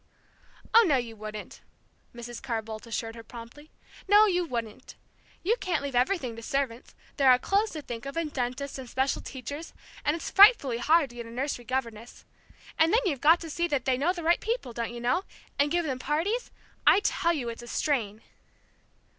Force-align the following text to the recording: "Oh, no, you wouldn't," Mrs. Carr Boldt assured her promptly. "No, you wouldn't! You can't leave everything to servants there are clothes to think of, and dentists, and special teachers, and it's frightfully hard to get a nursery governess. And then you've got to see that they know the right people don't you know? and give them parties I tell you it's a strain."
"Oh, 0.73 0.83
no, 0.87 0.97
you 0.97 1.15
wouldn't," 1.15 1.61
Mrs. 2.15 2.41
Carr 2.41 2.63
Boldt 2.63 2.87
assured 2.87 3.13
her 3.13 3.21
promptly. 3.21 3.69
"No, 4.07 4.25
you 4.25 4.43
wouldn't! 4.43 4.95
You 5.43 5.55
can't 5.59 5.83
leave 5.83 5.93
everything 5.93 6.35
to 6.35 6.41
servants 6.41 6.95
there 7.17 7.29
are 7.29 7.37
clothes 7.37 7.69
to 7.73 7.83
think 7.83 8.07
of, 8.07 8.17
and 8.17 8.33
dentists, 8.33 8.79
and 8.79 8.89
special 8.89 9.21
teachers, 9.21 9.75
and 10.03 10.15
it's 10.15 10.31
frightfully 10.31 10.79
hard 10.79 11.11
to 11.11 11.17
get 11.17 11.27
a 11.27 11.29
nursery 11.29 11.65
governess. 11.65 12.25
And 12.79 12.91
then 12.91 13.01
you've 13.05 13.21
got 13.21 13.39
to 13.41 13.49
see 13.51 13.67
that 13.67 13.85
they 13.85 13.95
know 13.95 14.11
the 14.11 14.23
right 14.23 14.39
people 14.39 14.73
don't 14.73 14.91
you 14.91 14.99
know? 15.01 15.23
and 15.59 15.69
give 15.69 15.85
them 15.85 15.99
parties 15.99 16.49
I 16.87 17.01
tell 17.01 17.33
you 17.33 17.49
it's 17.49 17.61
a 17.61 17.67
strain." 17.67 18.23